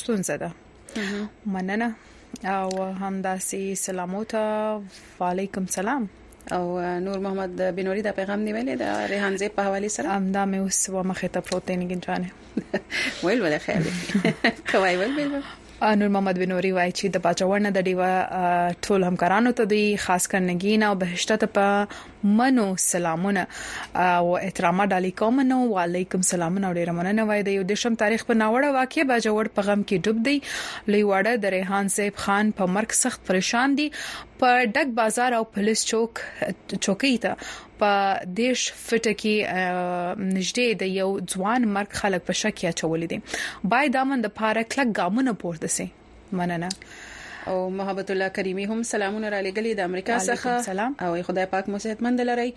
ستونزه 0.02 0.36
ده 0.44 0.50
مننه 1.46 1.94
او 2.46 2.84
همداسي 2.84 3.76
سلاموتا 3.76 4.84
وعليكم 5.20 5.66
سلام 5.68 6.08
او 6.52 6.82
نور 7.00 7.20
محمد 7.20 7.76
بنوري 7.76 8.02
دا 8.02 8.12
پیغام 8.12 8.40
نیولې 8.46 8.76
دا 8.82 9.06
ریحان 9.08 9.38
زی 9.38 9.50
په 9.58 9.62
حواله 9.70 9.88
سره 9.98 10.10
امدا 10.18 10.44
مې 10.52 10.58
اوس 10.64 10.90
و 10.94 11.08
مخه 11.14 11.28
ته 11.38 11.48
پروتین 11.50 11.82
کې 11.90 11.98
ځانه 12.06 12.30
ویل 13.26 13.40
ولا 13.42 13.60
خیر 13.66 13.82
کوي 14.72 14.96
ویل 15.02 15.14
ویل 15.20 15.34
نور 15.92 16.08
محمد 16.16 16.38
بنوري 16.42 16.70
وایي 16.76 16.92
چې 16.98 17.14
د 17.16 17.22
پاچاورنه 17.24 17.70
د 17.78 17.86
ډیوا 17.88 18.76
ټول 18.88 19.06
همکارانو 19.08 19.52
ته 19.60 19.70
د 19.72 19.82
خاص 20.04 20.28
کر 20.34 20.44
نګین 20.46 20.86
او 20.90 20.92
بهشته 21.02 21.50
په 21.58 22.32
منو 22.40 22.66
سلامونه 22.84 23.44
او 23.58 24.30
احترام 24.42 24.82
ډالې 24.86 25.24
کوم 25.24 25.42
نو 25.50 25.58
وعليكم 25.74 26.24
سلام 26.30 26.60
نو 26.66 26.72
ډیر 26.80 26.94
مننه 27.02 27.26
وایي 27.32 27.48
د 27.50 27.58
یو 27.60 27.66
دشم 27.74 28.00
تاریخ 28.04 28.26
په 28.30 28.40
ناوړه 28.44 28.78
واقع 28.80 29.08
باجوړ 29.12 29.52
په 29.60 29.68
غم 29.70 29.84
کې 29.92 30.08
ډوب 30.08 30.24
دی 30.30 30.38
لویواړه 30.38 31.44
د 31.48 31.56
ریحان 31.58 31.92
صاحب 31.98 32.24
خان 32.28 32.56
په 32.62 32.72
مرګ 32.78 33.02
سخت 33.02 33.28
پریشان 33.32 33.78
دي 33.82 33.90
په 33.98 34.64
ډک 34.78 34.96
بازار 35.04 35.38
او 35.42 35.44
پولیس 35.58 35.86
چوک 35.94 36.24
چوکۍ 36.46 37.14
ته 37.28 37.36
په 37.84 38.36
دیش 38.40 38.60
فټه 38.88 39.14
کې 39.22 39.72
نږدې 40.36 40.68
د 40.82 40.84
یو 41.00 41.10
ځوان 41.36 41.62
مرګ 41.78 41.90
خلک 42.04 42.22
په 42.28 42.34
شک 42.44 42.54
کې 42.60 42.68
اچولې 42.72 43.08
دي 43.14 43.18
بای 43.74 43.88
دامن 43.98 44.18
د 44.28 44.36
پاره 44.42 44.64
کلک 44.76 44.92
ګامونه 45.02 45.32
پورته 45.46 45.70
سي 45.78 45.88
مننه 46.42 46.70
او 47.52 47.56
محبت 47.80 48.12
الله 48.14 48.30
کریمی 48.38 48.66
هم 48.72 48.80
سلامونه 48.92 49.32
را 49.36 49.40
لګلې 49.48 49.74
د 49.78 49.82
امریکا 49.92 50.16
څخه 50.28 51.08
او 51.08 51.12
خدای 51.30 51.48
پاک 51.56 51.66
مو 51.74 51.82
صحت 51.86 52.00
مند 52.08 52.26
لري 52.30 52.48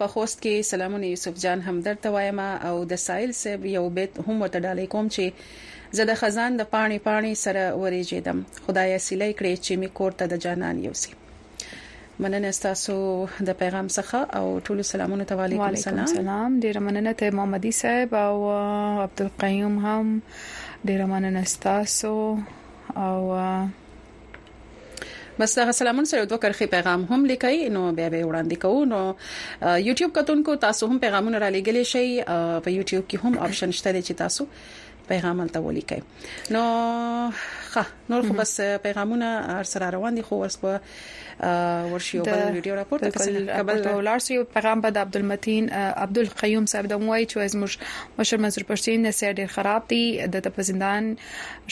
په 0.00 0.06
خوست 0.14 0.36
کې 0.42 0.68
سلامونه 0.72 1.06
یوسف 1.14 1.38
جان 1.44 1.60
همدر 1.68 2.02
توایما 2.08 2.48
او 2.70 2.74
د 2.94 3.02
سایل 3.06 3.36
سیب 3.42 3.60
یو 3.76 3.84
بیت 4.00 4.12
هم 4.26 4.36
وتډالې 4.44 4.92
کوم 4.96 5.06
چې 5.18 5.96
زه 5.98 6.08
د 6.10 6.20
خزان 6.24 6.58
د 6.60 6.70
پانی 6.74 6.98
پانی 7.08 7.32
سره 7.46 7.62
ورېجېدم 7.80 8.38
خدای 8.66 8.98
سیلې 9.06 9.30
کړې 9.38 9.54
چې 9.64 9.72
می 9.84 9.90
کور 10.02 10.18
ته 10.20 10.30
د 10.34 10.44
جانان 10.48 10.84
یوسي 10.90 11.18
مننه 12.22 12.52
تاسو 12.62 12.94
د 13.48 13.58
پیغام 13.62 13.86
څخه 13.96 14.18
او 14.38 14.44
ټول 14.66 14.78
سلامونه 14.92 15.24
ته 15.28 15.34
وعليكم 15.38 15.66
السلام 15.78 16.06
سلام 16.12 16.48
ډیر 16.64 16.76
مننه 16.88 17.12
ته 17.20 17.34
محمدي 17.36 17.70
صاحب 17.80 18.10
او 18.28 18.34
عبد 19.08 19.20
القیوم 19.26 19.74
هم 19.84 20.06
ډیر 20.90 21.00
مننه 21.12 21.44
تاسو 21.64 22.16
او 23.04 23.18
بس 25.40 25.58
هغه 25.58 25.72
سلامونه 25.80 26.08
سره 26.12 26.24
دوه 26.32 26.40
کرخي 26.44 26.66
پیغام 26.76 27.08
هم 27.14 27.20
لیکای 27.32 27.68
نو 27.78 27.86
بیا 27.92 28.08
به 28.16 28.20
وړاندې 28.28 28.56
کوو 28.62 28.84
نو 28.92 29.00
یوټیوب 29.88 30.12
کتونکو 30.20 30.54
تاسو 30.66 30.86
هم 30.92 30.98
پیغامونه 31.06 31.38
را 31.46 31.50
لېګلې 31.50 31.82
شي 31.82 32.06
په 32.68 32.76
یوټیوب 32.78 33.04
کې 33.08 33.16
هم 33.24 33.38
آپشن 33.48 33.70
شته 33.80 33.96
چې 34.02 34.12
تاسو 34.22 34.46
پیغام 35.12 35.42
تلته 35.46 35.60
ولیکای 35.60 36.02
نو 36.56 36.62
ښه 37.72 37.84
نور 38.10 38.22
خو 38.28 38.32
بس 38.40 38.52
پیغامونه 38.86 39.28
ارسره 39.60 39.86
روان 39.96 40.12
دي 40.18 40.22
خو 40.28 40.34
ورس 40.42 40.56
به 40.62 40.74
ورشي 41.92 42.18
او 42.18 42.24
بل 42.24 42.54
ویډیو 42.54 42.74
راپور 42.78 42.98
ته 43.04 43.10
قبل 43.58 43.78
ولار 43.98 44.18
سي 44.26 44.34
پیغام 44.54 44.78
به 44.86 44.94
د 44.96 45.08
عبدالمتین 45.08 45.64
عبدالقیوم 46.04 46.64
صاحب 46.74 46.86
د 46.92 47.02
موای 47.04 47.22
چې 47.32 47.36
زموږ 47.54 47.72
مشر 48.20 48.36
منصور 48.46 48.64
پښتين 48.72 48.98
نه 49.06 49.12
سر 49.20 49.32
ډیر 49.42 49.48
خراب 49.58 49.82
دي 49.94 50.02
د 50.36 50.44
تپزندان 50.48 51.04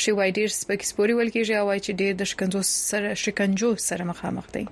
شي 0.05 0.13
وای 0.21 0.31
ډیر 0.41 0.49
سپک 0.61 0.81
سپوري 0.93 1.15
ول 1.21 1.29
کیږي 1.37 1.55
او 1.61 1.67
چې 1.85 1.91
ډیر 2.05 2.13
د 2.23 2.33
شکنجو 2.35 2.61
سره 2.91 3.09
شکنجو 3.27 3.71
سره 3.89 4.03
مخامخ 4.13 4.47
دي 4.59 4.65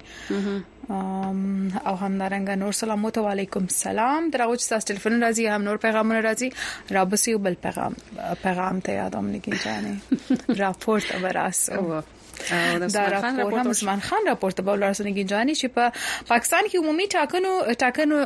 او 0.91 1.95
همدارنګه 1.97 2.57
نور 2.57 2.73
سلامات 2.73 3.19
و 3.19 3.29
علیکم 3.31 3.67
سلام 3.77 4.29
درغه 4.33 4.57
چې 4.61 4.67
تاسو 4.75 4.87
ټلیفون 4.93 5.15
راځي 5.25 5.45
هم 5.55 5.63
نور 5.69 5.77
پیغامونه 5.85 6.21
راځي 6.21 6.49
رابسي 6.99 7.37
بل 7.47 7.55
پیغام 7.69 7.97
پیغام 8.45 8.77
ته 8.89 9.01
یادم 9.01 9.27
نگی 9.37 9.55
جانې 9.65 9.95
راپورته 10.61 11.15
وراسو 11.25 12.03
دا 12.95 13.09
راپور 13.09 13.59
هم 13.61 13.69
عثمان 13.69 14.01
خان 14.01 14.19
راپورته 14.27 14.63
به 14.63 14.73
ولر 14.73 14.93
سنګي 14.93 15.25
جاني 15.25 15.55
چې 15.55 15.67
په 15.77 15.93
پاکستان 16.29 16.63
کې 16.71 16.77
عمومي 16.79 17.07
ټاکنو 17.15 17.75
ټاکنو 17.83 18.21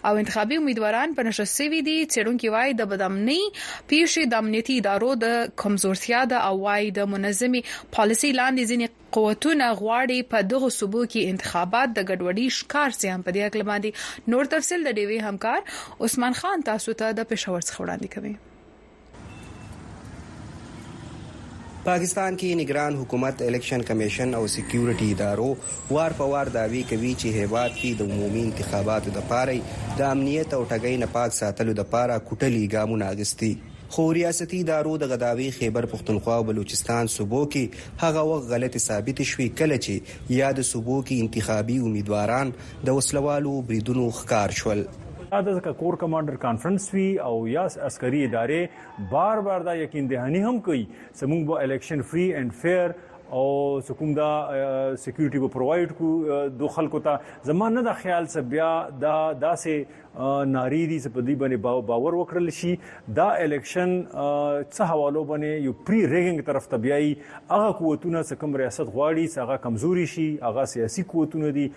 او 0.04 0.14
انتخابي 0.22 0.56
امیدواران 0.62 1.14
په 1.20 1.28
نشه 1.30 1.44
سوي 1.54 1.82
دي 1.90 1.98
چېرونکو 2.12 2.54
وای 2.56 2.74
د 2.82 2.90
بدامني 2.94 3.40
پیښې 3.42 4.32
د 4.32 4.42
امنیتي 4.44 4.78
ادارو 4.85 5.12
د 5.26 5.52
کمزورتیا 5.64 6.24
د 6.35 6.40
اوای 6.52 6.90
د 7.00 7.12
منظمي 7.16 7.62
پالیسی 7.98 8.32
لاندې 8.32 8.72
ځینې 8.72 9.06
قوتونه 9.16 9.68
غواړي 9.82 10.18
په 10.32 10.46
دغه 10.54 10.68
صوبو 10.78 11.02
کې 11.12 11.32
انتخابات 11.34 11.94
د 11.98 12.08
ګډوډۍ 12.10 12.46
ښکار 12.58 12.96
سیام 13.00 13.24
په 13.28 13.36
دې 13.36 13.44
اړه 13.48 13.70
باندې 13.70 14.32
نور 14.34 14.50
تفصيل 14.56 14.84
د 14.88 14.96
ډیوي 15.00 15.18
همکار 15.28 16.04
عثمان 16.08 16.36
خان 16.42 16.64
تاسو 16.70 16.96
ته 17.02 17.16
د 17.20 17.28
پېښور 17.32 17.66
څخه 17.68 17.84
وړاندې 17.84 18.14
کوي 18.14 18.34
پاکستان 21.88 22.34
کې 22.40 22.48
نگران 22.60 22.96
حکومت 23.00 23.42
الیکشن 23.48 23.82
کمیشن 23.90 24.34
او 24.40 24.42
سکیورټي 24.54 25.08
ادارو 25.16 25.48
وار 25.98 26.16
په 26.18 26.26
وار 26.32 26.50
داوی 26.56 26.82
کوي 26.92 27.12
چې 27.14 27.38
هیواد 27.42 27.78
کې 27.78 28.02
د 28.02 28.12
عمومي 28.16 28.42
انتخاباتو 28.48 29.14
د 29.18 29.24
پاره 29.32 29.96
د 30.00 30.02
امنیت 30.10 30.54
او 30.58 30.62
ټګۍ 30.64 31.02
نه 31.04 31.14
پاک 31.18 31.38
ساتلو 31.40 31.76
د 31.80 31.90
پاره 31.96 32.18
کوټلي 32.30 32.64
ګامونه 32.76 33.10
اغستي 33.16 33.52
خو 33.94 34.03
ریاستي 34.14 34.59
ادارو 34.61 34.90
د 35.03 35.07
غداوی 35.11 35.44
خیبر 35.59 35.85
پختونخوا 35.90 36.35
او 36.40 36.42
بلوچستان 36.48 37.07
صوبو 37.12 37.38
کې 37.55 38.03
هغه 38.03 38.24
وخت 38.31 38.51
غلطی 38.55 38.83
ثابت 38.87 39.22
شوې 39.29 39.46
کله 39.61 39.79
چې 39.87 40.35
یاد 40.38 40.61
صوبو 40.70 40.96
کې 41.11 41.22
انتخابي 41.27 41.77
امیدواران 41.90 42.53
د 42.88 42.98
وسلوالو 42.98 43.55
بریدونو 43.70 44.05
ښکار 44.18 44.55
شول 44.61 44.83
دا 44.90 45.40
ځکه 45.46 45.72
کور 45.79 45.98
کمانډر 46.05 46.37
کانفرنس 46.44 46.90
وی 46.96 47.07
او 47.31 47.35
یا 47.55 47.64
عسکري 47.88 48.22
ادارې 48.27 49.09
بار 49.16 49.42
بار 49.48 49.66
دا 49.70 49.79
یقین 49.83 50.12
دهانی 50.12 50.44
هم 50.48 50.61
کوي 50.68 50.85
سموږ 50.96 51.53
به 51.53 51.64
الیکشن 51.68 52.07
فری 52.12 52.29
اینڈ 52.40 52.59
فیر 52.62 52.96
او 53.30 53.80
سکوم 53.88 54.12
دا 54.16 54.28
سکیورټي 54.98 55.38
به 55.38 55.48
پرووایډ 55.54 55.90
کو 55.98 56.38
دو 56.60 56.68
خلکو 56.76 57.00
ته 57.06 57.48
زمانه 57.50 57.82
دا 57.88 57.92
خیال 57.98 58.26
څه 58.28 58.48
بیا 58.54 58.68
دا 59.02 59.16
داسې 59.42 60.46
ناری 60.52 60.78
دي 60.92 60.98
په 61.02 61.24
دې 61.26 61.42
باندې 61.42 61.90
باور 61.90 62.16
وکړل 62.20 62.54
شي 62.60 62.70
دا 63.18 63.26
الیکشن 63.46 63.92
څه 64.06 64.88
حوالو 64.92 65.24
باندې 65.32 65.68
یو 65.68 65.76
پری 65.90 66.00
ریګینګ 66.14 66.46
طرف 66.48 66.68
ته 66.72 66.82
بیاي 66.86 67.12
هغه 67.50 67.76
قوتونه 67.82 68.22
څه 68.22 68.40
کم 68.44 68.56
ریاست 68.62 68.94
غواړي 68.96 69.42
هغه 69.42 69.62
کمزوري 69.68 70.06
شي 70.16 70.26
هغه 70.48 70.64
سیاسي 70.74 71.06
قوتونه 71.14 71.52
دي 71.60 71.68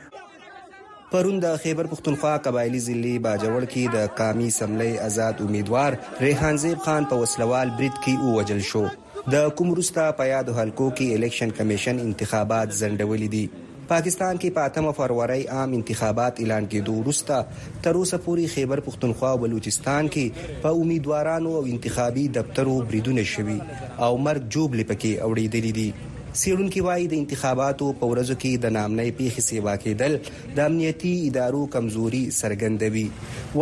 پرون 1.14 1.40
د 1.44 1.58
خیبر 1.68 1.88
پختونخوا 1.98 2.36
قبایلی 2.50 2.80
ضلع 2.90 3.16
باجوړ 3.30 3.72
کې 3.76 4.00
د 4.00 4.12
قامي 4.24 4.50
سملې 4.62 5.14
آزاد 5.14 5.46
امیدوار 5.52 6.00
ریحان 6.28 6.66
زیب 6.66 6.86
خان 6.90 7.12
په 7.14 7.24
وسلوال 7.26 7.78
برید 7.80 8.04
کې 8.04 8.28
ووجل 8.28 8.66
شو 8.74 8.86
د 9.30 9.36
کوم 9.58 9.74
روستا 9.78 10.04
په 10.20 10.26
یادو 10.26 10.54
حلقو 10.60 10.86
کې 11.00 11.14
الیکشن 11.18 11.50
کمیشن 11.58 12.00
انتخابات 12.04 12.70
ځنډولې 12.80 13.28
دي 13.34 13.50
پاکستان 13.92 14.38
کې 14.42 14.50
په 14.58 14.68
پا 14.74 14.82
8 14.82 14.92
فروری 15.00 15.44
عام 15.58 15.74
انتخابات 15.80 16.40
اعلان 16.40 16.66
کېدو 16.72 16.94
وروسته 16.94 17.46
تر 17.88 17.96
اوسه 18.00 18.18
پوری 18.28 18.46
خیبر 18.54 18.80
پښتونخوا 18.88 19.30
او 19.34 19.38
بلوچستان 19.44 20.10
کې 20.16 20.60
په 20.64 20.82
امیدوارانو 20.84 21.56
او 21.60 21.64
انتخابي 21.74 22.26
دفترو 22.40 22.80
بریدونه 22.92 23.24
شوي 23.34 23.60
او 24.00 24.12
مرګ 24.28 24.42
جوړ 24.54 24.70
لپاره 24.80 25.00
کې 25.04 25.30
اوړېدلې 25.30 25.78
دي 25.80 25.90
سیرونکو 26.40 26.84
وايي 26.84 27.08
د 27.12 27.18
انتخاباتو 27.22 27.86
په 28.02 28.08
ورځو 28.10 28.36
کې 28.42 28.60
د 28.66 28.72
نامنې 28.76 29.14
پیښې 29.16 29.42
سیوا 29.46 29.72
کېدل 29.86 30.14
د 30.60 30.70
امنیتي 30.70 31.10
ادارو 31.24 31.64
کمزوري 31.74 32.22
سرګندوي 32.36 33.04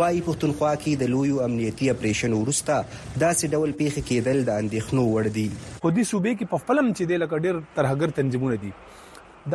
وايي 0.00 0.20
پښتونخوا 0.26 0.70
کې 0.82 1.00
د 1.00 1.10
لویو 1.14 1.40
امنیتي 1.46 1.88
اپریشن 1.94 2.36
ورسته 2.36 2.68
داسې 2.68 3.50
ډول 3.54 3.74
پیښې 3.80 4.06
کېدل 4.10 4.38
د 4.50 4.60
اندېښنو 4.62 5.08
وړ 5.14 5.32
دي 5.38 5.46
خو 5.56 5.92
دې 5.96 6.06
صوبې 6.12 6.32
کې 6.38 6.50
په 6.54 6.62
فلم 6.68 6.92
چې 6.98 7.10
د 7.12 7.22
لکه 7.24 7.42
ډېر 7.46 7.60
ترهګر 7.80 8.14
تنظیمونه 8.20 8.62
دي 8.66 8.72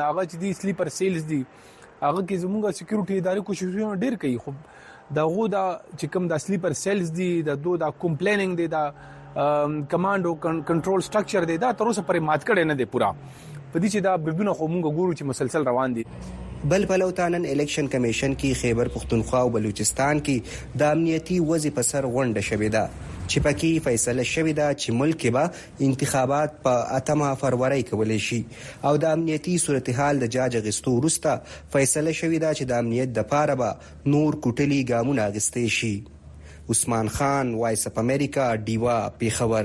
داغه 0.01 0.25
چې 0.31 0.37
دی 0.47 0.57
سلیپر 0.63 0.95
سیلز 0.99 1.29
دی 1.35 1.43
هغه 1.47 2.25
کې 2.25 2.45
زموږه 2.47 2.79
سکیورټي 2.81 3.25
ادارې 3.25 3.51
کوششونه 3.51 3.95
ډېر 4.05 4.25
کوي 4.25 4.39
خو 4.45 4.57
دغه 5.19 5.47
دا 5.53 5.63
چې 6.01 6.07
کوم 6.17 6.27
د 6.33 6.41
سلیپر 6.43 6.75
سیلز 6.81 7.09
دي 7.21 7.31
د 7.49 7.57
دوه 7.63 7.79
دا 7.83 7.89
کمپلینینګ 8.05 8.61
دي 8.61 8.67
دا 8.75 8.83
کمانډو 9.95 10.35
کنټرول 10.45 11.03
سټرکچر 11.09 11.47
دی 11.53 11.57
دا 11.65 11.73
تر 11.81 11.91
اوسه 11.93 12.05
پرې 12.11 12.29
مات 12.29 12.47
کړي 12.51 12.65
نه 12.71 12.79
دی 12.83 12.87
پورا 12.95 13.11
په 13.19 13.83
دې 13.83 13.91
چې 13.91 14.07
دا 14.09 14.15
بدونه 14.29 14.55
خو 14.61 14.69
مونږ 14.75 14.97
ګورو 15.01 15.19
چې 15.19 15.31
مسلسل 15.33 15.67
روان 15.73 15.99
دي 15.99 16.07
بل 16.75 16.87
پلوتانن 16.95 17.45
الیکشن 17.55 17.87
کمیشن 17.97 18.35
کې 18.41 18.63
خیبر 18.63 18.89
پختونخوا 18.97 19.43
او 19.47 19.53
بلوچستان 19.61 20.23
کې 20.29 20.77
د 20.83 20.97
امنیتي 20.97 21.39
وضع 21.53 21.75
په 21.81 21.91
سر 21.93 22.11
غونډه 22.11 22.51
شوې 22.51 22.77
ده 22.79 23.10
چې 23.31 23.39
پکې 23.47 23.71
فیصله 23.87 24.25
شوې 24.33 24.53
ده 24.61 24.69
چې 24.81 24.97
ملک 25.01 25.27
به 25.35 25.89
انتخابات 25.89 26.51
په 26.65 26.75
اتمه 26.99 27.29
فروری 27.43 27.83
کې 27.89 27.95
ولې 28.01 28.19
شي 28.29 28.41
او 28.91 28.95
د 29.05 29.13
امنیتي 29.19 29.55
صورتحال 29.67 30.15
د 30.23 30.27
جاج 30.37 30.53
غستو 30.67 30.91
وروسته 30.97 31.37
فیصله 31.75 32.13
شوې 32.21 32.39
ده 32.45 32.51
چې 32.59 32.65
د 32.71 32.83
امنیت 32.85 33.13
د 33.19 33.29
پاره 33.35 33.55
به 33.63 34.15
نور 34.15 34.41
کوټلي 34.47 34.81
ګامونه 34.91 35.23
اغستې 35.31 35.65
شي 35.79 35.95
عثمان 36.75 37.15
خان 37.21 37.55
وایس 37.63 37.87
اپ 37.93 38.03
امریکا 38.05 38.49
دیوا 38.71 38.99
پیښور 39.23 39.65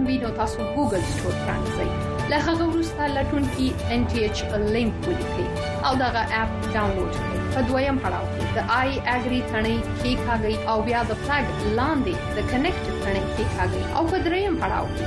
هم 0.00 0.06
وي 0.08 0.18
نو 0.20 0.28
تاسو 0.36 0.58
ګوګل 0.76 1.00
سٹور 1.14 1.32
پرانځئ 1.46 1.88
له 2.32 2.38
هغه 2.46 2.64
وروسته 2.72 3.08
لټون 3.16 3.44
کې 3.56 3.96
ان 3.96 4.00
ټي 4.12 4.18
ایچ 4.24 4.38
لینک 4.76 4.94
ولیکئ 5.08 5.46
او 5.90 5.92
دا 6.04 6.08
غا 6.14 6.22
اپ 6.42 6.50
ډاونلوډ 6.74 7.12
کړئ 7.20 7.36
په 7.58 7.66
دویم 7.72 7.96
پړاو 8.06 8.26
کې 8.34 8.44
د 8.56 8.58
آی 8.80 8.90
اګری 9.16 9.40
ثنې 9.50 9.76
کې 10.00 10.12
کاږي 10.26 10.54
او 10.74 10.88
بیا 10.90 11.00
د 11.12 11.22
فلګ 11.28 11.48
لاندې 11.78 12.14
د 12.36 12.38
کنیکټ 12.50 12.84
ثنې 13.02 13.22
کې 13.34 13.44
کاږي 13.56 13.82
او 13.96 14.02
په 14.10 14.16
دریم 14.28 14.54
پړاو 14.62 14.86
کې 14.96 15.04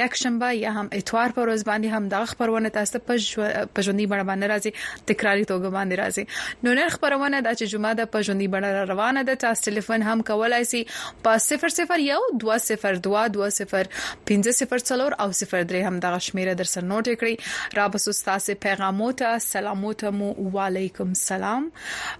یک 0.00 0.20
شنبه 0.24 0.52
یا 0.66 0.74
هم 0.80 0.86
اتوار 1.00 1.36
پر 1.38 1.44
ورځ 1.44 1.70
باندې 1.70 1.88
هم 1.94 2.12
د 2.16 2.28
خبرونه 2.34 2.72
تاسو 2.76 2.96
ته 2.96 3.04
په 3.08 3.86
ژوندۍ 3.88 4.10
بڼه 4.12 4.28
باندې 4.32 4.54
راځي 4.54 5.06
تکراری 5.14 5.48
توګه 5.48 5.80
باندې 5.80 6.04
راځي 6.04 6.68
نو 6.68 6.76
نن 6.82 6.94
خبرونه 6.98 7.42
د 7.50 7.74
جمعه 7.74 7.96
د 8.04 8.12
په 8.14 8.28
ژوندۍ 8.30 8.52
بڼه 8.58 8.86
روانه 8.94 9.26
ده 9.32 9.40
تاسو 9.48 9.68
ټلیفون 9.70 10.08
هم 10.12 10.28
کولای 10.34 10.70
شئ 10.76 10.84
په 11.28 11.40
001 11.58 12.38
202 12.38 13.28
20 13.28 13.64
504 14.28 15.14
او 15.20 15.32
03 15.32 15.84
هم 15.86 16.00
دغه 16.00 16.18
شمیره 16.18 16.54
در 16.54 16.64
سره 16.64 16.82
نوٹ 16.88 17.06
کړئ 17.18 17.42
را 17.76 17.88
بس 17.88 18.04
تاسو 18.04 18.54
پیغاموته 18.60 19.38
سلاموته 19.38 20.10
مو 20.10 20.32
وعليكم 20.38 21.08
السلام 21.08 21.70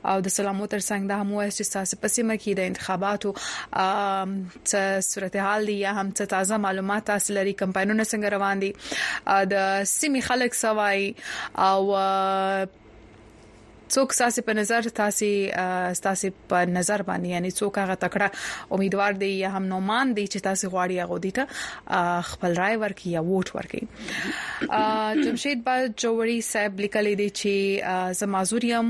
او 0.04 0.20
د 0.20 0.28
سلاموت 0.28 0.70
تر 0.70 0.78
څنګ 0.78 1.08
د 1.08 1.20
هم 1.20 1.32
وایي 1.32 1.50
چې 1.50 1.72
تاسو 1.72 1.96
پسې 2.02 2.22
مکی 2.24 2.54
د 2.54 2.60
انتخاباتو 2.60 3.34
ا 3.72 5.02
صورتحال 5.08 5.66
دی 5.66 5.72
یا 5.74 5.92
هم 5.92 6.08
څه 6.10 6.26
تازه 6.36 6.56
معلومات 6.66 7.06
تاسو 7.10 7.34
لري 7.40 7.52
کمپاینونه 7.64 8.04
څنګه 8.12 8.32
روان 8.38 8.64
دي 8.64 8.72
د 9.54 9.84
سیمه 9.84 10.20
خلک 10.30 10.54
سوای 10.54 11.14
او 11.66 12.72
څوک 13.94 14.08
ساسي 14.18 14.40
په 14.48 14.52
نظر 14.60 14.84
تاسو 15.00 15.30
تاسو 16.06 16.26
په 16.52 16.58
نظر 16.76 17.00
باندې 17.08 17.28
یعنی 17.34 17.50
څوک 17.58 17.74
هغه 17.82 17.96
تکړه 18.06 18.28
امیدوار 18.78 19.12
دی 19.24 19.30
یا 19.42 19.48
هم 19.56 19.64
نومان 19.72 20.06
دی 20.18 20.24
چې 20.32 20.38
تاسو 20.48 20.64
غواړي 20.72 20.96
هغه 21.02 21.16
دی 21.24 21.32
ته 21.36 22.22
خپل 22.30 22.50
رائے 22.62 22.76
ورکړي 22.82 23.08
یا 23.16 23.22
ووټ 23.28 23.48
ورکړي 23.56 23.82
جمشید 25.26 25.64
با 25.68 25.74
جوړي 26.02 26.36
صاحب 26.52 26.74
لیکلي 26.86 27.14
دي 27.22 27.28
چې 27.42 28.16
زمازوریم 28.22 28.88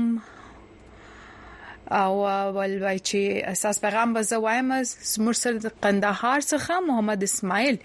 او 2.01 2.11
ول 2.57 2.73
وای 2.83 2.99
چې 3.09 3.47
اساس 3.53 3.79
پیغام 3.81 4.13
به 4.17 4.21
زوایم 4.33 4.71
از 4.79 4.97
مرسل 5.27 5.59
قندهار 5.81 6.41
څخه 6.41 6.85
محمد 6.89 7.23
اسماعیل 7.29 7.77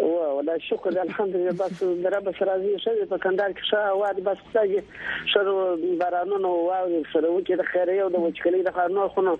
و 0.00 0.38
ولا 0.38 0.58
شکر 0.58 0.90
دی 0.90 0.98
الحمدلله 0.98 1.50
بس 1.52 1.78
دره 1.82 2.20
بس 2.20 2.34
راځي 2.34 2.82
چې 2.82 3.06
په 3.10 3.18
کندهار 3.18 3.52
کې 3.52 3.62
ښه 3.70 3.80
هوا 3.94 4.12
دی 4.18 4.22
بس 4.22 4.38
ځای 4.54 4.82
شر 5.34 5.48
بارانونو 6.02 6.50
واوري 6.68 7.02
سره 7.12 7.28
و 7.30 7.42
کې 7.46 7.58
د 7.60 7.62
خیره 7.72 7.94
او 8.04 8.08
د 8.14 8.16
وچکلي 8.26 8.62
د 8.62 8.70
خارنو 8.78 9.08
خونو 9.16 9.34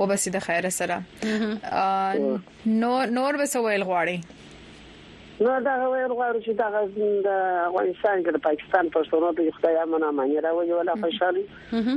وبسې 0.00 0.28
د 0.34 0.38
خیر 0.48 0.64
سره 0.80 0.96
نور 2.84 3.04
نور 3.20 3.32
به 3.42 3.46
سوال 3.54 3.82
غواړي 3.92 4.18
نو 5.46 5.50
دا 5.64 5.72
ویل 5.90 6.12
غواړو 6.18 6.38
چې 6.44 6.54
دا 6.58 6.68
د 6.74 7.26
افغانستان 7.64 8.22
کې 8.22 8.32
د 8.36 8.40
پاکستان 8.46 8.88
پښتونخوا 8.94 9.28
په 9.40 9.52
خدای 9.58 9.76
امن 9.82 10.06
امنه 10.06 10.40
راوي 10.46 10.70
ولا 10.78 10.94
خوشالي 11.02 11.42